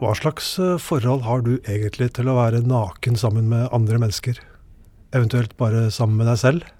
Hva 0.00 0.14
slags 0.16 0.54
eh, 0.56 0.78
forhold 0.80 1.26
har 1.26 1.42
du 1.44 1.58
egentlig 1.58 2.14
til 2.16 2.30
å 2.32 2.38
være 2.38 2.62
naken 2.64 3.18
sammen 3.20 3.50
med 3.50 3.66
andre 3.68 3.98
mennesker? 4.00 4.38
Eventuelt 5.12 5.52
bare 5.60 5.90
sammen 5.92 6.16
med 6.16 6.30
deg 6.30 6.38
selv? 6.40 6.70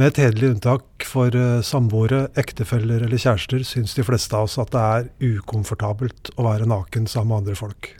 Med 0.00 0.14
et 0.14 0.20
hederlig 0.22 0.54
unntak 0.54 1.04
for 1.04 1.36
eh, 1.36 1.60
samboere, 1.60 2.30
ektefeller 2.40 3.04
eller 3.04 3.20
kjærester 3.20 3.66
syns 3.68 3.92
de 3.98 4.06
fleste 4.06 4.32
av 4.32 4.48
oss 4.48 4.56
at 4.62 4.72
det 4.72 4.86
er 4.94 5.36
ukomfortabelt 5.36 6.32
å 6.38 6.48
være 6.48 6.70
naken 6.72 7.04
sammen 7.04 7.34
med 7.34 7.42
andre 7.42 7.60
folk. 7.60 7.92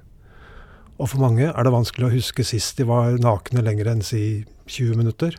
Og 0.96 1.12
for 1.12 1.20
mange 1.28 1.52
er 1.52 1.68
det 1.68 1.76
vanskelig 1.76 2.08
å 2.08 2.14
huske 2.16 2.48
sist 2.48 2.80
de 2.80 2.88
var 2.88 3.20
nakne 3.20 3.60
lenger 3.66 3.92
enn 3.92 4.00
si 4.00 4.46
20 4.64 4.96
minutter, 4.96 5.36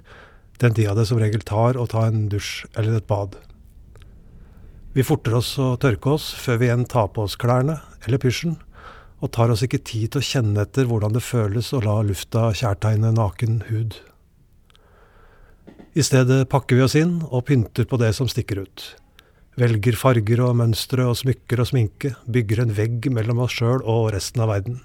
den 0.61 0.77
tida 0.77 0.93
det 0.93 1.09
som 1.09 1.17
regel 1.17 1.41
tar 1.41 1.81
å 1.81 1.89
ta 1.89 2.05
en 2.05 2.27
dusj 2.29 2.67
eller 2.75 3.01
et 3.01 3.09
bad. 3.09 3.41
Vi 4.93 5.05
forter 5.05 5.35
oss 5.37 5.51
å 5.61 5.75
tørke 5.77 6.15
oss 6.15 6.31
før 6.33 6.57
vi 6.57 6.67
igjen 6.69 6.87
tar 6.89 7.11
på 7.13 7.27
oss 7.27 7.37
klærne 7.37 7.77
eller 8.07 8.21
pysjen, 8.21 8.55
og 9.21 9.33
tar 9.35 9.51
oss 9.53 9.61
ikke 9.65 9.83
tid 9.85 10.13
til 10.13 10.21
å 10.21 10.25
kjenne 10.25 10.63
etter 10.65 10.87
hvordan 10.89 11.13
det 11.13 11.21
føles 11.21 11.69
å 11.75 11.83
la 11.83 11.99
lufta 12.07 12.47
kjærtegne 12.57 13.11
naken 13.13 13.61
hud. 13.67 13.99
I 15.93 16.05
stedet 16.05 16.47
pakker 16.49 16.79
vi 16.79 16.85
oss 16.85 16.97
inn 16.97 17.19
og 17.27 17.45
pynter 17.49 17.85
på 17.89 17.99
det 18.01 18.13
som 18.17 18.29
stikker 18.31 18.63
ut. 18.65 18.85
Velger 19.59 19.97
farger 19.99 20.41
og 20.45 20.55
mønstre 20.57 21.05
og 21.09 21.17
smykker 21.19 21.61
og 21.61 21.69
sminke, 21.69 22.13
bygger 22.25 22.63
en 22.63 22.75
vegg 22.77 23.09
mellom 23.13 23.43
oss 23.45 23.57
sjøl 23.59 23.83
og 23.83 24.13
resten 24.15 24.45
av 24.45 24.53
verden. 24.53 24.79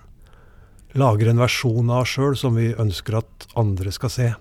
Lager 0.98 1.30
en 1.30 1.40
versjon 1.40 1.92
av 1.92 2.02
oss 2.02 2.16
sjøl 2.16 2.36
som 2.38 2.58
vi 2.58 2.72
ønsker 2.74 3.22
at 3.22 3.46
andre 3.60 3.92
skal 3.94 4.12
se. 4.12 4.32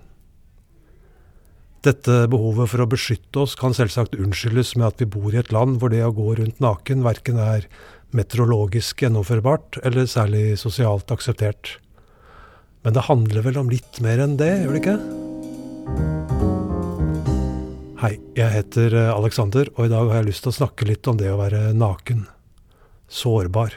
Dette 1.84 2.22
behovet 2.32 2.70
for 2.72 2.80
å 2.80 2.88
beskytte 2.88 3.42
oss 3.42 3.54
kan 3.60 3.74
selvsagt 3.76 4.14
unnskyldes 4.16 4.70
med 4.78 4.86
at 4.86 5.02
vi 5.02 5.08
bor 5.12 5.34
i 5.34 5.40
et 5.42 5.52
land 5.52 5.82
hvor 5.82 5.90
det 5.92 6.00
å 6.00 6.14
gå 6.16 6.30
rundt 6.38 6.62
naken 6.64 7.04
verken 7.04 7.36
er 7.36 7.66
meteorologisk 8.16 9.02
gjennomførbart 9.04 9.82
eller 9.84 10.08
særlig 10.08 10.54
sosialt 10.62 11.12
akseptert. 11.12 11.74
Men 12.86 12.96
det 12.96 13.04
handler 13.10 13.44
vel 13.44 13.60
om 13.60 13.68
litt 13.72 14.00
mer 14.04 14.22
enn 14.24 14.38
det, 14.40 14.48
gjør 14.62 14.72
det 14.72 14.80
ikke? 14.80 14.96
Hei, 18.00 18.14
jeg 18.36 18.52
heter 18.56 18.98
eh, 19.02 19.12
Alexander, 19.12 19.68
og 19.76 19.84
i 19.84 19.92
dag 19.92 20.08
har 20.08 20.22
jeg 20.22 20.30
lyst 20.30 20.44
til 20.46 20.54
å 20.54 20.58
snakke 20.62 20.88
litt 20.88 21.08
om 21.08 21.20
det 21.20 21.30
å 21.32 21.40
være 21.40 21.66
naken. 21.76 22.24
Sårbar. 23.12 23.76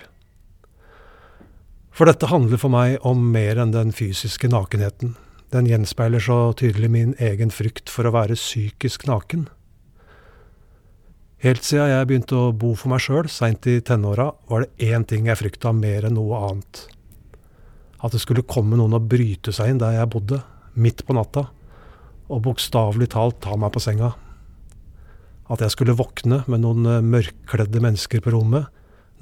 For 1.92 2.08
dette 2.08 2.32
handler 2.32 2.60
for 2.62 2.72
meg 2.72 3.02
om 3.08 3.20
mer 3.36 3.60
enn 3.60 3.76
den 3.76 3.92
fysiske 3.96 4.48
nakenheten. 4.52 5.18
Den 5.54 5.68
gjenspeiler 5.70 6.20
så 6.20 6.52
tydelig 6.60 6.90
min 6.92 7.14
egen 7.24 7.54
frykt 7.56 7.88
for 7.92 8.08
å 8.08 8.12
være 8.12 8.36
psykisk 8.36 9.06
naken. 9.08 9.46
Helt 11.40 11.64
siden 11.64 11.92
jeg 11.92 12.08
begynte 12.10 12.36
å 12.36 12.52
bo 12.52 12.74
for 12.76 12.92
meg 12.92 13.04
sjøl 13.06 13.30
seint 13.32 13.68
i 13.70 13.78
tenåra, 13.86 14.32
var 14.50 14.66
det 14.66 14.90
én 14.90 15.06
ting 15.08 15.30
jeg 15.30 15.40
frykta 15.40 15.72
mer 15.72 16.10
enn 16.10 16.18
noe 16.18 16.40
annet. 16.50 16.82
At 18.04 18.12
det 18.12 18.24
skulle 18.24 18.44
komme 18.44 18.76
noen 18.76 18.98
og 18.98 19.08
bryte 19.08 19.54
seg 19.56 19.72
inn 19.72 19.80
der 19.82 19.96
jeg 19.96 20.12
bodde, 20.12 20.42
midt 20.76 21.06
på 21.08 21.16
natta, 21.16 21.46
og 22.28 22.44
bokstavelig 22.44 23.12
talt 23.14 23.40
ta 23.46 23.56
meg 23.56 23.72
på 23.72 23.84
senga. 23.86 24.12
At 25.48 25.64
jeg 25.64 25.78
skulle 25.78 25.96
våkne 25.96 26.42
med 26.52 26.66
noen 26.66 27.08
mørkkledde 27.08 27.80
mennesker 27.86 28.20
på 28.26 28.34
rommet, 28.36 28.68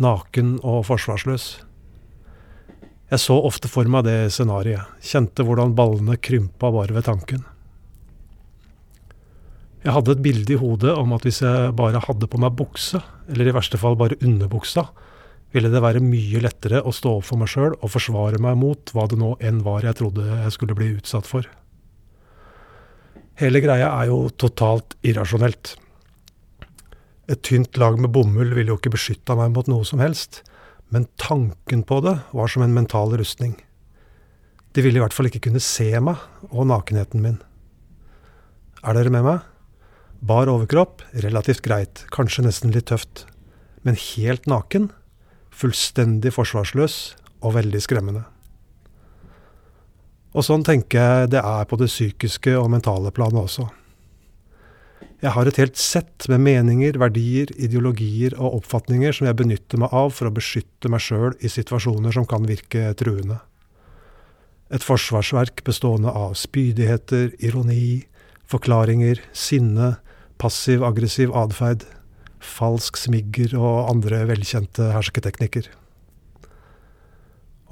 naken 0.02 0.58
og 0.66 0.88
forsvarsløs. 0.90 1.52
Jeg 3.12 3.22
så 3.22 3.36
ofte 3.38 3.70
for 3.70 3.86
meg 3.92 4.08
det 4.08 4.32
scenarioet, 4.34 4.96
kjente 5.06 5.46
hvordan 5.46 5.76
ballene 5.78 6.18
krympa 6.18 6.72
bare 6.74 6.96
ved 6.96 7.06
tanken. 7.06 7.44
Jeg 9.86 9.94
hadde 9.94 10.16
et 10.16 10.24
bilde 10.26 10.56
i 10.56 10.58
hodet 10.58 10.96
om 10.98 11.12
at 11.14 11.28
hvis 11.28 11.44
jeg 11.46 11.76
bare 11.78 12.02
hadde 12.02 12.26
på 12.26 12.40
meg 12.42 12.56
bukse, 12.58 13.04
eller 13.30 13.46
i 13.46 13.54
verste 13.54 13.78
fall 13.78 13.98
bare 14.00 14.18
underbuksa, 14.18 14.88
ville 15.54 15.70
det 15.70 15.84
være 15.86 16.02
mye 16.02 16.42
lettere 16.42 16.82
å 16.82 16.92
stå 16.92 17.14
opp 17.20 17.28
for 17.28 17.40
meg 17.40 17.52
sjøl 17.52 17.76
og 17.78 17.92
forsvare 17.94 18.42
meg 18.42 18.58
mot 18.60 18.92
hva 18.96 19.06
det 19.12 19.20
nå 19.22 19.36
enn 19.46 19.62
var 19.64 19.86
jeg 19.86 20.00
trodde 20.02 20.26
jeg 20.26 20.56
skulle 20.56 20.76
bli 20.76 20.90
utsatt 20.98 21.30
for. 21.30 21.46
Hele 23.38 23.62
greia 23.62 23.92
er 24.00 24.10
jo 24.10 24.18
totalt 24.34 24.98
irrasjonelt. 25.06 25.76
Et 27.30 27.42
tynt 27.46 27.78
lag 27.78 28.02
med 28.02 28.10
bomull 28.16 28.58
ville 28.58 28.74
jo 28.74 28.80
ikke 28.82 28.96
beskytta 28.98 29.38
meg 29.38 29.54
mot 29.54 29.70
noe 29.70 29.86
som 29.86 30.02
helst, 30.02 30.42
men 30.96 31.10
tanken 31.20 31.82
på 31.84 32.00
det 32.06 32.14
var 32.32 32.48
som 32.48 32.64
en 32.64 32.74
mental 32.74 33.18
rustning. 33.20 33.58
De 34.72 34.80
ville 34.80 34.96
i 34.96 35.02
hvert 35.04 35.12
fall 35.12 35.28
ikke 35.28 35.42
kunne 35.50 35.60
se 35.60 35.90
meg 36.00 36.22
og 36.48 36.70
nakenheten 36.70 37.20
min. 37.20 37.42
Er 38.80 38.96
dere 38.96 39.12
med 39.12 39.26
meg? 39.28 39.42
Bar 40.24 40.48
overkropp, 40.48 41.04
relativt 41.26 41.66
greit, 41.68 42.06
kanskje 42.16 42.46
nesten 42.46 42.72
litt 42.72 42.88
tøft. 42.94 43.26
Men 43.84 44.00
helt 44.00 44.48
naken? 44.48 44.88
Fullstendig 45.52 46.32
forsvarsløs 46.38 46.96
og 47.44 47.58
veldig 47.58 47.84
skremmende. 47.84 48.24
Og 50.32 50.48
sånn 50.48 50.64
tenker 50.64 51.04
jeg 51.04 51.34
det 51.36 51.44
er 51.44 51.68
på 51.68 51.76
det 51.84 51.92
psykiske 51.92 52.56
og 52.56 52.72
mentale 52.72 53.12
planet 53.12 53.50
også. 53.50 53.68
Jeg 55.24 55.34
har 55.34 55.48
et 55.50 55.58
helt 55.58 55.80
sett 55.80 56.28
med 56.30 56.44
meninger, 56.44 56.98
verdier, 57.02 57.50
ideologier 57.56 58.36
og 58.38 58.60
oppfatninger 58.60 59.16
som 59.16 59.30
jeg 59.30 59.38
benytter 59.40 59.80
meg 59.82 59.94
av 59.96 60.12
for 60.14 60.30
å 60.30 60.36
beskytte 60.36 60.92
meg 60.92 61.02
sjøl 61.02 61.34
i 61.40 61.50
situasjoner 61.50 62.14
som 62.14 62.28
kan 62.30 62.46
virke 62.46 62.92
truende. 63.00 63.40
Et 64.74 64.84
forsvarsverk 64.84 65.64
bestående 65.66 66.12
av 66.12 66.36
spydigheter, 66.38 67.32
ironi, 67.40 68.06
forklaringer, 68.50 69.22
sinne, 69.34 69.96
passiv-aggressiv 70.42 71.34
atferd, 71.38 71.86
falsk 72.46 73.00
smigger 73.00 73.56
og 73.58 73.90
andre 73.90 74.26
velkjente 74.30 74.92
hersketeknikker. 74.94 75.70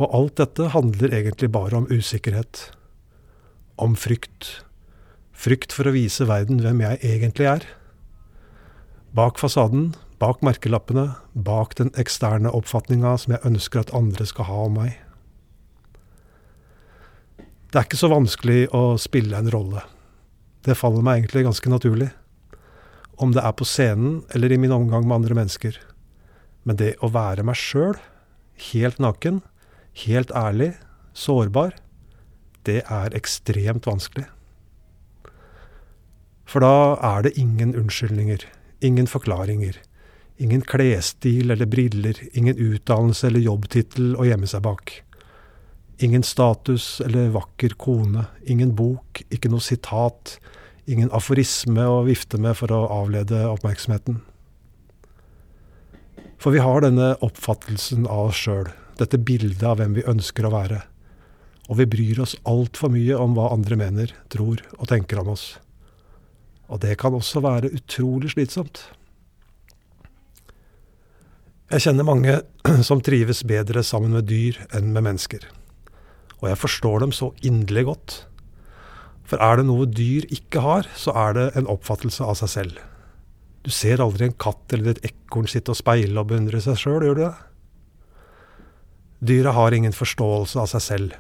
Og 0.01 0.09
alt 0.09 0.39
dette 0.41 0.71
handler 0.73 1.13
egentlig 1.13 1.51
bare 1.53 1.77
om 1.77 1.89
usikkerhet. 1.91 2.69
Om 3.77 3.97
frykt 4.00 4.63
Frykt 5.33 5.73
for 5.75 5.89
å 5.89 5.95
vise 5.95 6.27
verden 6.29 6.61
hvem 6.63 6.81
jeg 6.85 7.01
egentlig 7.03 7.49
er. 7.49 7.66
Bak 9.13 9.41
fasaden, 9.41 9.91
bak 10.21 10.41
merkelappene, 10.45 11.16
bak 11.33 11.75
den 11.77 11.91
eksterne 11.99 12.53
oppfatninga 12.53 13.16
som 13.19 13.35
jeg 13.35 13.45
ønsker 13.49 13.83
at 13.83 13.94
andre 13.97 14.25
skal 14.29 14.47
ha 14.47 14.59
om 14.67 14.77
meg. 14.79 14.95
Det 17.73 17.81
er 17.81 17.88
ikke 17.88 17.97
så 17.97 18.11
vanskelig 18.13 18.67
å 18.77 18.83
spille 19.01 19.38
en 19.38 19.49
rolle. 19.53 19.81
Det 20.63 20.77
faller 20.77 21.03
meg 21.03 21.23
egentlig 21.23 21.47
ganske 21.47 21.71
naturlig. 21.73 22.11
Om 23.17 23.33
det 23.33 23.41
er 23.41 23.55
på 23.57 23.65
scenen 23.65 24.21
eller 24.33 24.53
i 24.53 24.59
min 24.61 24.73
omgang 24.73 25.07
med 25.07 25.17
andre 25.19 25.38
mennesker. 25.41 25.79
Men 26.63 26.77
det 26.79 26.94
å 27.03 27.09
være 27.11 27.44
meg 27.45 27.57
sjøl, 27.59 27.97
helt 28.71 29.01
naken, 29.01 29.41
helt 30.05 30.31
ærlig, 30.38 30.71
sårbar, 31.17 31.73
det 32.69 32.83
er 32.85 33.17
ekstremt 33.17 33.89
vanskelig. 33.89 34.29
For 36.53 36.62
da 36.62 37.00
er 37.02 37.24
det 37.25 37.34
ingen 37.41 37.72
unnskyldninger, 37.74 38.44
ingen 38.86 39.08
forklaringer, 39.09 39.80
ingen 40.38 40.62
klesstil 40.62 41.50
eller 41.50 41.66
briller, 41.66 42.19
ingen 42.38 42.59
utdannelse 42.62 43.25
eller 43.25 43.41
jobbtittel 43.41 44.12
å 44.14 44.28
gjemme 44.28 44.46
seg 44.52 44.62
bak. 44.68 44.94
Ingen 46.06 46.22
status 46.22 47.00
eller 47.02 47.34
vakker 47.34 47.74
kone, 47.81 48.28
ingen 48.46 48.75
bok, 48.78 49.24
ikke 49.34 49.50
noe 49.50 49.66
sitat, 49.66 50.36
ingen 50.86 51.09
aforisme 51.09 51.88
å 51.90 52.03
vifte 52.06 52.38
med 52.38 52.59
for 52.62 52.69
å 52.69 52.84
avlede 53.02 53.42
oppmerksomheten. 53.50 54.22
For 56.38 56.53
vi 56.53 56.62
har 56.62 56.86
denne 56.86 57.16
oppfattelsen 57.25 58.06
av 58.06 58.30
oss 58.30 58.46
sjøl, 58.46 58.69
dette 59.02 59.18
bildet 59.18 59.66
av 59.66 59.81
hvem 59.81 59.97
vi 59.97 60.06
ønsker 60.06 60.46
å 60.46 60.53
være. 60.53 60.84
Og 61.72 61.81
vi 61.81 61.90
bryr 61.90 62.22
oss 62.22 62.38
altfor 62.46 62.94
mye 62.94 63.18
om 63.18 63.34
hva 63.34 63.50
andre 63.58 63.80
mener, 63.80 64.13
tror 64.30 64.62
og 64.78 64.90
tenker 64.94 65.24
om 65.24 65.34
oss. 65.34 65.56
Og 66.73 66.81
det 66.81 66.97
kan 67.01 67.13
også 67.13 67.44
være 67.45 67.69
utrolig 67.78 68.34
slitsomt. 68.34 68.81
Jeg 71.74 71.86
kjenner 71.86 72.06
mange 72.06 72.39
som 72.88 73.01
trives 73.01 73.44
bedre 73.50 73.83
sammen 73.86 74.15
med 74.18 74.27
dyr 74.30 74.57
enn 74.74 74.89
med 74.94 75.06
mennesker. 75.06 75.45
Og 76.42 76.50
jeg 76.50 76.59
forstår 76.59 77.06
dem 77.06 77.13
så 77.15 77.31
inderlig 77.45 77.86
godt. 77.88 78.15
For 79.30 79.42
er 79.42 79.62
det 79.62 79.68
noe 79.69 79.88
dyr 79.88 80.25
ikke 80.33 80.62
har, 80.65 80.89
så 81.00 81.13
er 81.15 81.38
det 81.38 81.45
en 81.57 81.69
oppfattelse 81.71 82.25
av 82.25 82.36
seg 82.42 82.51
selv. 82.51 82.81
Du 83.63 83.71
ser 83.71 84.03
aldri 84.03 84.27
en 84.27 84.36
katt 84.36 84.75
eller 84.75 84.92
et 84.92 85.06
ekorn 85.07 85.48
sitte 85.48 85.71
og 85.71 85.80
speile 85.80 86.19
og 86.19 86.33
beundre 86.33 86.59
seg 86.62 86.75
sjøl, 86.81 87.06
gjør 87.06 87.15
du 87.15 87.24
det? 87.24 87.33
Dyra 89.24 89.53
har 89.56 89.71
ingen 89.71 89.95
forståelse 89.95 90.59
av 90.59 90.68
seg 90.74 90.83
selv. 90.83 91.15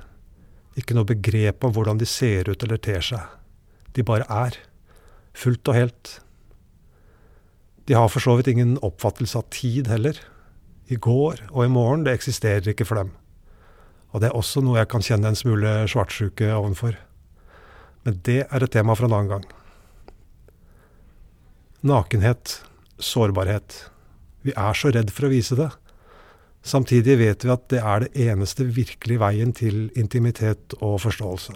Ikke 0.75 0.97
noe 0.97 1.07
begrep 1.07 1.63
om 1.63 1.71
hvordan 1.71 2.01
de 2.01 2.09
ser 2.09 2.49
ut 2.51 2.65
eller 2.65 2.81
ter 2.83 3.05
seg. 3.05 3.23
De 3.95 4.03
bare 4.03 4.27
er 4.27 4.59
fullt 5.33 5.67
og 5.69 5.77
helt. 5.77 6.13
De 7.87 7.97
har 7.97 8.07
for 8.11 8.23
så 8.23 8.37
vidt 8.39 8.51
ingen 8.53 8.77
oppfattelse 8.85 9.37
av 9.39 9.49
tid 9.51 9.89
heller. 9.91 10.19
I 10.87 10.95
går 10.95 11.41
og 11.51 11.65
i 11.65 11.71
morgen, 11.71 12.05
det 12.05 12.15
eksisterer 12.15 12.71
ikke 12.71 12.87
for 12.87 13.01
dem. 13.01 13.11
Og 14.13 14.21
det 14.21 14.29
er 14.29 14.37
også 14.37 14.61
noe 14.61 14.77
jeg 14.79 14.91
kan 14.93 15.03
kjenne 15.03 15.31
en 15.31 15.39
smule 15.39 15.73
svartsjuke 15.89 16.51
ovenfor. 16.53 16.95
Men 18.05 18.19
det 18.27 18.43
er 18.45 18.63
et 18.63 18.73
tema 18.73 18.95
for 18.95 19.07
en 19.07 19.15
annen 19.17 19.31
gang. 19.31 19.45
Nakenhet, 21.83 22.59
sårbarhet. 22.99 23.79
Vi 24.43 24.53
er 24.55 24.77
så 24.77 24.91
redd 24.93 25.11
for 25.11 25.27
å 25.27 25.33
vise 25.33 25.57
det. 25.59 25.71
Samtidig 26.63 27.17
vet 27.19 27.43
vi 27.43 27.51
at 27.51 27.67
det 27.73 27.81
er 27.83 28.05
det 28.05 28.27
eneste 28.29 28.67
virkelige 28.71 29.19
veien 29.19 29.51
til 29.55 29.89
intimitet 29.99 30.77
og 30.79 31.01
forståelse. 31.03 31.55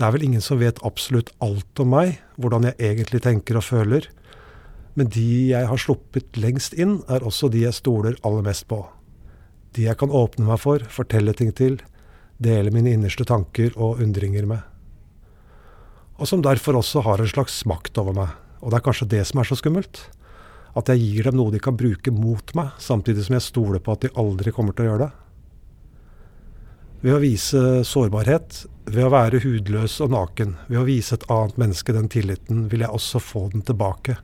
Det 0.00 0.06
er 0.06 0.14
vel 0.14 0.22
ingen 0.24 0.40
som 0.40 0.56
vet 0.56 0.78
absolutt 0.80 1.28
alt 1.44 1.80
om 1.82 1.90
meg, 1.92 2.14
hvordan 2.40 2.70
jeg 2.70 2.78
egentlig 2.80 3.18
tenker 3.20 3.58
og 3.60 3.66
føler, 3.66 4.06
men 4.96 5.10
de 5.12 5.50
jeg 5.50 5.68
har 5.68 5.82
sluppet 5.82 6.38
lengst 6.40 6.72
inn, 6.72 7.02
er 7.04 7.20
også 7.20 7.50
de 7.52 7.66
jeg 7.66 7.76
stoler 7.76 8.16
aller 8.24 8.46
mest 8.46 8.64
på. 8.70 8.78
De 9.76 9.84
jeg 9.84 10.00
kan 10.00 10.08
åpne 10.08 10.48
meg 10.48 10.56
for, 10.62 10.80
fortelle 10.88 11.36
ting 11.36 11.52
til, 11.52 11.76
dele 12.40 12.72
mine 12.72 12.94
innerste 12.96 13.28
tanker 13.28 13.76
og 13.76 14.00
undringer 14.00 14.48
med. 14.48 14.64
Og 16.16 16.32
som 16.32 16.40
derfor 16.48 16.80
også 16.80 17.04
har 17.04 17.20
en 17.20 17.28
slags 17.28 17.60
makt 17.68 18.00
over 18.00 18.16
meg. 18.16 18.32
Og 18.64 18.72
det 18.72 18.80
er 18.80 18.86
kanskje 18.88 19.12
det 19.12 19.20
som 19.28 19.44
er 19.44 19.52
så 19.52 19.60
skummelt. 19.60 20.00
At 20.80 20.88
jeg 20.88 21.04
gir 21.04 21.28
dem 21.28 21.36
noe 21.36 21.52
de 21.52 21.60
kan 21.60 21.76
bruke 21.76 22.12
mot 22.12 22.56
meg, 22.56 22.72
samtidig 22.80 23.28
som 23.28 23.36
jeg 23.36 23.50
stoler 23.50 23.84
på 23.84 23.92
at 23.92 24.08
de 24.08 24.16
aldri 24.20 24.52
kommer 24.56 24.72
til 24.72 24.88
å 24.88 24.94
gjøre 24.94 25.10
det. 25.10 25.12
Ved 27.00 27.14
å 27.16 27.20
vise 27.22 27.60
sårbarhet, 27.88 28.66
ved 28.92 29.06
å 29.06 29.12
være 29.14 29.38
hudløs 29.40 29.94
og 30.04 30.10
naken, 30.12 30.50
ved 30.68 30.82
å 30.82 30.84
vise 30.84 31.16
et 31.16 31.22
annet 31.32 31.56
menneske 31.62 31.94
den 31.96 32.10
tilliten, 32.12 32.66
vil 32.68 32.84
jeg 32.84 32.92
også 32.92 33.22
få 33.24 33.46
den 33.54 33.62
tilbake. 33.64 34.18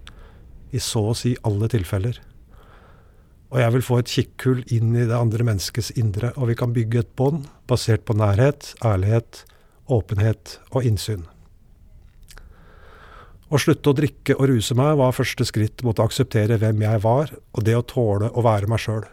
I 0.77 0.83
så 0.85 1.07
å 1.09 1.15
si 1.17 1.33
alle 1.49 1.71
tilfeller. 1.73 2.19
Og 3.49 3.63
jeg 3.63 3.73
vil 3.73 3.87
få 3.87 4.01
et 4.03 4.13
kikkhull 4.13 4.61
inn 4.77 4.91
i 4.93 5.07
det 5.09 5.17
andre 5.17 5.47
menneskets 5.49 5.95
indre, 5.97 6.35
og 6.37 6.51
vi 6.51 6.59
kan 6.61 6.75
bygge 6.77 7.01
et 7.01 7.15
bånd 7.17 7.47
basert 7.71 8.05
på 8.05 8.19
nærhet, 8.21 8.75
ærlighet, 8.85 9.47
åpenhet 9.89 10.59
og 10.75 10.85
innsyn. 10.85 11.25
Å 13.49 13.63
slutte 13.63 13.89
å 13.89 13.97
drikke 13.97 14.37
og 14.37 14.51
ruse 14.51 14.77
meg 14.77 14.99
var 15.01 15.17
første 15.17 15.47
skritt 15.49 15.81
mot 15.87 15.97
å 15.97 16.11
akseptere 16.11 16.59
hvem 16.61 16.85
jeg 16.85 17.01
var, 17.07 17.33
og 17.57 17.65
det 17.65 17.79
å 17.79 17.87
tåle 17.89 18.29
å 18.37 18.45
være 18.45 18.69
meg 18.69 18.85
sjøl. 18.85 19.07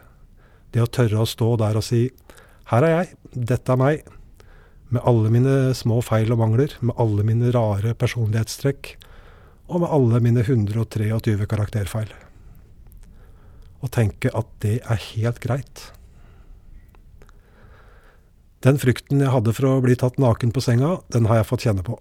Det 0.74 0.84
å 0.84 0.90
tørre 0.90 1.22
å 1.22 1.30
stå 1.32 1.54
der 1.64 1.80
og 1.80 1.86
si 1.86 2.10
her 2.70 2.86
er 2.86 2.92
jeg, 2.94 3.16
dette 3.52 3.72
er 3.72 3.80
meg, 3.80 4.04
med 4.94 5.04
alle 5.04 5.30
mine 5.32 5.56
små 5.76 5.98
feil 6.04 6.32
og 6.32 6.40
mangler, 6.40 6.76
med 6.80 6.96
alle 7.02 7.24
mine 7.26 7.50
rare 7.54 7.94
personlighetstrekk, 7.98 8.94
og 9.68 9.82
med 9.82 9.92
alle 9.96 10.20
mine 10.24 10.44
123 10.44 11.48
karakterfeil. 11.50 12.12
Og 13.84 13.92
tenke 13.92 14.32
at 14.32 14.48
det 14.64 14.78
er 14.80 15.04
helt 15.10 15.40
greit. 15.44 15.90
Den 18.64 18.80
frykten 18.80 19.20
jeg 19.20 19.32
hadde 19.32 19.52
for 19.52 19.68
å 19.68 19.82
bli 19.84 19.96
tatt 20.00 20.16
naken 20.20 20.54
på 20.54 20.62
senga, 20.64 20.96
den 21.12 21.28
har 21.28 21.42
jeg 21.42 21.50
fått 21.50 21.66
kjenne 21.66 21.84
på. 21.84 21.98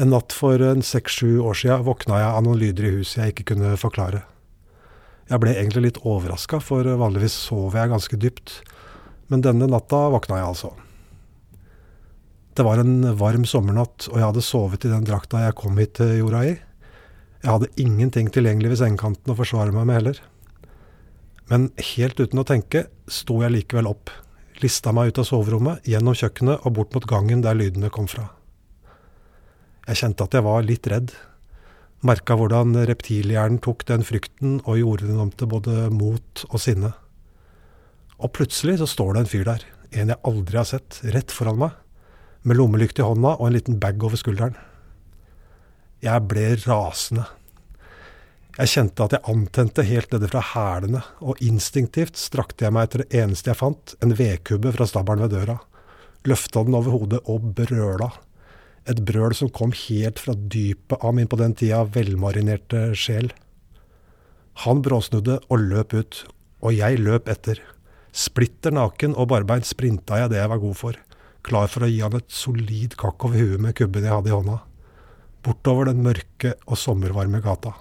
En 0.00 0.12
natt 0.14 0.32
for 0.32 0.62
seks-sju 0.62 1.42
år 1.44 1.58
sia 1.58 1.76
våkna 1.84 2.22
jeg 2.22 2.30
av 2.30 2.44
noen 2.46 2.60
lyder 2.60 2.86
i 2.86 2.94
huset 3.00 3.20
jeg 3.20 3.34
ikke 3.34 3.50
kunne 3.52 3.74
forklare. 3.80 4.22
Jeg 5.28 5.42
ble 5.42 5.52
egentlig 5.52 5.90
litt 5.90 6.00
overraska, 6.08 6.60
for 6.64 6.86
vanligvis 6.86 7.34
sover 7.36 7.82
jeg 7.82 7.92
ganske 7.92 8.20
dypt. 8.22 8.54
Men 9.28 9.44
denne 9.44 9.68
natta 9.68 10.06
våkna 10.12 10.40
jeg 10.40 10.50
altså. 10.52 10.72
Det 12.58 12.64
var 12.66 12.80
en 12.82 13.04
varm 13.20 13.44
sommernatt, 13.46 14.08
og 14.10 14.16
jeg 14.18 14.26
hadde 14.26 14.42
sovet 14.42 14.84
i 14.84 14.90
den 14.90 15.04
drakta 15.06 15.44
jeg 15.44 15.56
kom 15.60 15.76
hit 15.78 15.92
til 16.00 16.16
jorda 16.18 16.40
i. 16.48 16.56
Jeg 17.44 17.52
hadde 17.52 17.70
ingenting 17.78 18.32
tilgjengelig 18.34 18.72
ved 18.72 18.80
sengekanten 18.80 19.30
å 19.30 19.36
forsvare 19.38 19.74
meg 19.74 19.86
med 19.86 20.00
heller. 20.00 20.18
Men 21.52 21.68
helt 21.94 22.18
uten 22.18 22.42
å 22.42 22.46
tenke 22.48 22.88
sto 23.06 23.38
jeg 23.44 23.54
likevel 23.54 23.86
opp, 23.88 24.10
lista 24.64 24.90
meg 24.92 25.12
ut 25.12 25.22
av 25.22 25.28
soverommet, 25.28 25.86
gjennom 25.86 26.16
kjøkkenet 26.18 26.66
og 26.66 26.74
bort 26.80 26.96
mot 26.96 27.06
gangen 27.08 27.44
der 27.44 27.56
lydene 27.56 27.92
kom 27.94 28.10
fra. 28.10 28.26
Jeg 29.86 30.02
kjente 30.02 30.26
at 30.26 30.34
jeg 30.36 30.44
var 30.44 30.66
litt 30.66 30.88
redd. 30.90 31.14
Merka 32.04 32.36
hvordan 32.36 32.74
reptilhjernen 32.90 33.62
tok 33.64 33.86
den 33.88 34.04
frykten 34.06 34.58
og 34.64 34.82
gjorde 34.82 35.08
den 35.08 35.22
om 35.22 35.30
til 35.32 35.48
både 35.54 35.86
mot 35.94 36.44
og 36.50 36.60
sinne. 36.60 36.92
Og 38.18 38.32
plutselig 38.34 38.78
så 38.80 38.88
står 38.90 39.14
det 39.14 39.20
en 39.22 39.30
fyr 39.30 39.44
der, 39.46 39.64
en 39.94 40.10
jeg 40.12 40.22
aldri 40.26 40.58
har 40.58 40.66
sett, 40.68 41.00
rett 41.14 41.32
foran 41.34 41.60
meg, 41.60 41.76
med 42.42 42.58
lommelykt 42.58 42.98
i 42.98 43.06
hånda 43.06 43.36
og 43.36 43.48
en 43.48 43.56
liten 43.56 43.78
bag 43.82 44.02
over 44.02 44.18
skulderen. 44.18 44.56
Jeg 46.02 46.26
ble 46.30 46.52
rasende. 46.64 47.26
Jeg 48.58 48.72
kjente 48.72 49.04
at 49.04 49.14
jeg 49.14 49.26
antente 49.30 49.84
helt 49.86 50.14
nede 50.14 50.28
fra 50.30 50.42
hælene, 50.52 51.04
og 51.22 51.38
instinktivt 51.46 52.18
strakte 52.18 52.66
jeg 52.66 52.74
meg 52.74 52.88
etter 52.88 53.04
det 53.04 53.20
eneste 53.20 53.52
jeg 53.52 53.60
fant, 53.60 53.94
en 54.02 54.14
vedkubbe 54.18 54.72
fra 54.74 54.86
stabelen 54.90 55.22
ved 55.26 55.36
døra, 55.36 55.60
løfta 56.26 56.64
den 56.66 56.74
over 56.74 56.96
hodet 56.96 57.20
og 57.30 57.52
brøla. 57.54 58.10
Et 58.90 58.98
brøl 59.06 59.34
som 59.36 59.52
kom 59.54 59.70
helt 59.76 60.18
fra 60.18 60.34
dypet 60.34 60.98
av 61.04 61.14
min 61.14 61.30
på 61.30 61.38
den 61.38 61.54
tida 61.54 61.84
velmarinerte 61.94 62.88
sjel. 62.98 63.30
Han 64.64 64.82
bråsnudde 64.82 65.38
og 65.46 65.66
løp 65.70 65.94
ut, 65.94 66.22
og 66.58 66.74
jeg 66.74 66.98
løp 66.98 67.30
etter. 67.30 67.60
Splitter 68.18 68.74
naken 68.74 69.14
og 69.14 69.28
barbeint 69.30 69.66
sprinta 69.68 70.16
jeg 70.18 70.32
det 70.32 70.40
jeg 70.40 70.50
var 70.50 70.62
god 70.62 70.78
for, 70.78 70.96
klar 71.46 71.70
for 71.70 71.86
å 71.86 71.90
gi 71.90 72.00
han 72.02 72.16
et 72.18 72.32
solid 72.34 72.96
kakk 72.98 73.28
over 73.28 73.38
huet 73.38 73.62
med 73.62 73.76
kubben 73.78 74.06
jeg 74.06 74.14
hadde 74.14 74.32
i 74.32 74.34
hånda. 74.34 74.56
Bortover 75.46 75.92
den 75.92 76.02
mørke 76.02 76.56
og 76.66 76.80
sommervarme 76.80 77.38
gata. 77.44 77.76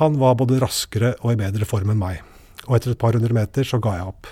Han 0.00 0.16
var 0.18 0.34
både 0.40 0.58
raskere 0.62 1.12
og 1.20 1.34
i 1.34 1.38
bedre 1.38 1.68
form 1.68 1.92
enn 1.92 2.00
meg, 2.00 2.22
og 2.66 2.78
etter 2.78 2.94
et 2.94 3.00
par 3.00 3.14
hundre 3.14 3.36
meter 3.36 3.68
så 3.68 3.78
ga 3.82 3.98
jeg 3.98 4.08
opp. 4.10 4.30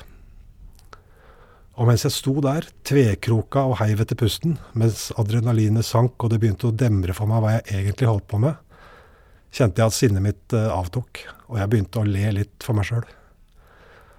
Og 1.78 1.86
mens 1.86 2.02
jeg 2.02 2.16
sto 2.16 2.34
der, 2.42 2.66
tvekroka 2.88 3.62
og 3.68 3.76
heiv 3.78 4.00
etter 4.02 4.18
pusten, 4.18 4.56
mens 4.74 5.12
adrenalinet 5.20 5.86
sank 5.86 6.18
og 6.18 6.32
det 6.32 6.40
begynte 6.42 6.72
å 6.72 6.74
demre 6.74 7.14
for 7.14 7.30
meg 7.30 7.44
hva 7.44 7.52
jeg 7.54 7.66
egentlig 7.76 8.10
holdt 8.10 8.26
på 8.32 8.40
med, 8.42 8.58
kjente 9.54 9.84
jeg 9.84 9.92
at 9.92 9.96
sinnet 9.96 10.24
mitt 10.24 10.56
uh, 10.56 10.72
avtok, 10.74 11.22
og 11.46 11.60
jeg 11.60 11.70
begynte 11.70 12.02
å 12.02 12.08
le 12.08 12.34
litt 12.40 12.66
for 12.66 12.74
meg 12.74 12.88
sjøl. 12.90 13.06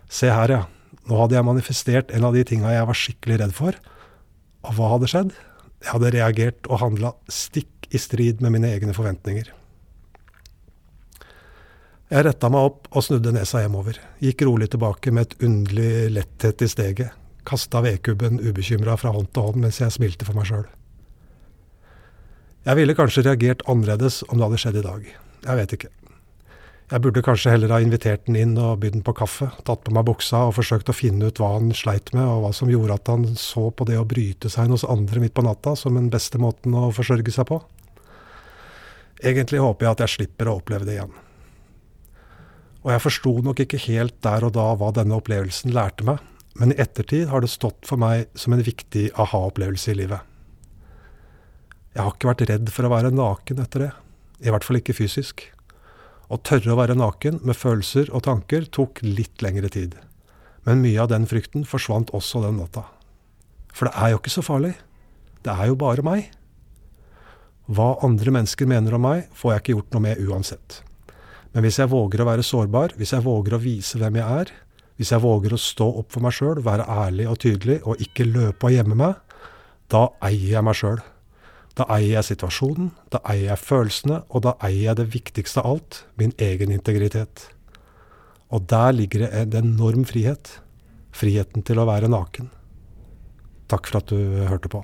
Se 0.09 0.31
her, 0.33 0.51
ja. 0.51 0.63
Nå 1.09 1.17
hadde 1.21 1.37
jeg 1.37 1.45
manifestert 1.45 2.11
en 2.13 2.25
av 2.27 2.35
de 2.35 2.43
tinga 2.45 2.73
jeg 2.73 2.89
var 2.89 2.97
skikkelig 2.97 3.39
redd 3.43 3.55
for. 3.57 3.77
Og 4.65 4.75
hva 4.77 4.91
hadde 4.95 5.09
skjedd? 5.09 5.31
Jeg 5.79 5.93
hadde 5.93 6.11
reagert 6.17 6.67
og 6.67 6.81
handla 6.81 7.13
stikk 7.31 7.87
i 7.95 8.01
strid 8.01 8.43
med 8.43 8.57
mine 8.57 8.69
egne 8.73 8.93
forventninger. 8.93 9.53
Jeg 12.09 12.25
retta 12.25 12.49
meg 12.49 12.65
opp 12.71 12.87
og 12.89 13.05
snudde 13.05 13.31
nesa 13.35 13.61
hjemover, 13.61 13.99
gikk 14.17 14.41
rolig 14.47 14.71
tilbake 14.73 15.13
med 15.13 15.27
et 15.27 15.45
underlig 15.45 16.09
letthet 16.15 16.63
i 16.65 16.69
steget, 16.71 17.13
kasta 17.45 17.83
vedkubben 17.85 18.41
ubekymra 18.41 18.95
fra 18.97 19.13
hånd 19.13 19.29
til 19.33 19.45
hånd 19.45 19.61
mens 19.61 19.77
jeg 19.81 19.93
smilte 19.93 20.25
for 20.25 20.37
meg 20.37 20.49
sjøl. 20.49 20.65
Jeg 22.65 22.81
ville 22.81 22.97
kanskje 22.97 23.23
reagert 23.29 23.61
annerledes 23.69 24.23
om 24.27 24.39
det 24.39 24.47
hadde 24.47 24.61
skjedd 24.65 24.81
i 24.81 24.85
dag. 24.89 25.05
Jeg 25.45 25.61
vet 25.61 25.77
ikke. 25.77 25.91
Jeg 26.89 27.03
burde 27.05 27.21
kanskje 27.21 27.51
heller 27.53 27.69
ha 27.69 27.77
invitert 27.83 28.23
den 28.25 28.37
inn 28.39 28.55
og 28.57 28.79
bydd 28.81 28.95
den 28.95 29.03
på 29.05 29.13
kaffe, 29.19 29.51
tatt 29.61 29.83
på 29.85 29.91
meg 29.93 30.07
buksa 30.07 30.47
og 30.47 30.55
forsøkt 30.57 30.89
å 30.89 30.95
finne 30.97 31.27
ut 31.29 31.37
hva 31.37 31.51
han 31.59 31.69
sleit 31.77 32.09
med, 32.15 32.25
og 32.25 32.47
hva 32.47 32.49
som 32.55 32.71
gjorde 32.71 32.95
at 32.97 33.11
han 33.11 33.27
så 33.37 33.67
på 33.69 33.85
det 33.85 33.99
å 33.99 34.07
bryte 34.09 34.49
seg 34.49 34.65
inn 34.65 34.73
hos 34.73 34.87
andre 34.89 35.21
midt 35.21 35.35
på 35.37 35.43
natta 35.45 35.75
som 35.77 35.99
den 35.99 36.07
beste 36.09 36.41
måten 36.41 36.73
å 36.73 36.87
forsørge 36.95 37.35
seg 37.35 37.45
på. 37.51 37.59
Egentlig 39.21 39.61
håper 39.61 39.85
jeg 39.85 39.91
at 39.91 40.01
jeg 40.05 40.13
slipper 40.15 40.49
å 40.49 40.55
oppleve 40.57 40.87
det 40.87 40.95
igjen. 40.95 41.13
Og 42.81 42.89
jeg 42.95 43.03
forsto 43.05 43.35
nok 43.45 43.61
ikke 43.61 43.83
helt 43.85 44.17
der 44.25 44.47
og 44.47 44.55
da 44.57 44.65
hva 44.79 44.89
denne 44.95 45.21
opplevelsen 45.21 45.75
lærte 45.75 46.07
meg, 46.09 46.25
men 46.57 46.73
i 46.73 46.79
ettertid 46.81 47.29
har 47.29 47.45
det 47.45 47.51
stått 47.53 47.85
for 47.85 48.01
meg 48.01 48.25
som 48.33 48.55
en 48.55 48.65
viktig 48.65 49.11
aha-opplevelse 49.13 49.93
i 49.93 49.99
livet. 50.01 50.25
Jeg 51.93 52.01
har 52.01 52.17
ikke 52.17 52.33
vært 52.33 52.45
redd 52.49 52.73
for 52.73 52.89
å 52.89 52.93
være 52.97 53.13
naken 53.13 53.61
etter 53.61 53.85
det, 53.85 53.93
i 54.41 54.49
hvert 54.49 54.65
fall 54.65 54.81
ikke 54.81 54.97
fysisk. 54.97 55.51
Å 56.29 56.37
tørre 56.45 56.75
å 56.75 56.77
være 56.77 56.97
naken 56.97 57.39
med 57.41 57.57
følelser 57.57 58.11
og 58.13 58.27
tanker 58.27 58.67
tok 58.69 59.01
litt 59.01 59.41
lengre 59.41 59.71
tid. 59.73 59.95
Men 60.67 60.83
mye 60.83 61.01
av 61.01 61.09
den 61.09 61.25
frykten 61.29 61.65
forsvant 61.65 62.11
også 62.13 62.43
den 62.43 62.59
natta. 62.61 62.83
For 63.73 63.89
det 63.89 63.95
er 63.97 64.13
jo 64.13 64.19
ikke 64.19 64.33
så 64.35 64.43
farlig. 64.45 64.75
Det 65.41 65.55
er 65.55 65.71
jo 65.71 65.79
bare 65.79 66.05
meg. 66.05 66.29
Hva 67.69 67.95
andre 68.05 68.33
mennesker 68.33 68.69
mener 68.69 68.93
om 68.97 69.05
meg, 69.05 69.25
får 69.33 69.53
jeg 69.53 69.63
ikke 69.63 69.75
gjort 69.77 69.95
noe 69.95 70.05
med 70.05 70.21
uansett. 70.25 70.79
Men 71.53 71.65
hvis 71.65 71.79
jeg 71.81 71.89
våger 71.89 72.21
å 72.21 72.27
være 72.29 72.45
sårbar, 72.45 72.93
hvis 72.97 73.15
jeg 73.15 73.25
våger 73.25 73.55
å 73.57 73.61
vise 73.63 73.97
hvem 73.97 74.19
jeg 74.19 74.41
er, 74.43 74.51
hvis 74.99 75.13
jeg 75.15 75.23
våger 75.23 75.55
å 75.55 75.61
stå 75.61 75.87
opp 76.01 76.11
for 76.13 76.25
meg 76.25 76.35
sjøl, 76.35 76.61
være 76.65 76.85
ærlig 76.91 77.25
og 77.31 77.39
tydelig, 77.41 77.79
og 77.87 78.01
ikke 78.03 78.27
løpe 78.27 78.69
og 78.69 78.75
gjemme 78.75 78.97
meg, 78.99 79.39
da 79.89 80.09
eier 80.27 80.59
jeg 80.59 80.65
meg 80.67 80.77
sjøl. 80.77 80.99
Da 81.77 81.85
eier 81.93 82.17
jeg 82.17 82.27
situasjonen, 82.31 82.91
da 83.13 83.21
eier 83.29 83.51
jeg 83.51 83.61
følelsene, 83.61 84.23
og 84.29 84.43
da 84.47 84.55
eier 84.65 84.89
jeg 84.89 84.99
det 84.99 85.07
viktigste 85.13 85.63
av 85.63 85.75
alt, 85.75 86.03
min 86.19 86.33
egen 86.37 86.73
integritet. 86.75 87.47
Og 88.49 88.65
der 88.69 88.95
ligger 88.97 89.27
det 89.27 89.31
en 89.43 89.59
enorm 89.63 90.05
frihet. 90.09 90.57
Friheten 91.13 91.65
til 91.65 91.81
å 91.81 91.87
være 91.89 92.09
naken. 92.11 92.49
Takk 93.69 93.89
for 93.89 94.01
at 94.01 94.09
du 94.09 94.45
hørte 94.49 94.71
på. 94.71 94.83